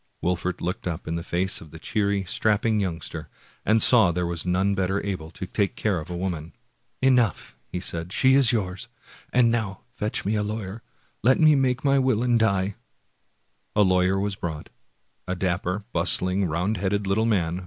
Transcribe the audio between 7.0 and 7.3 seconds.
Exhausted. 2l8 Washington Irving"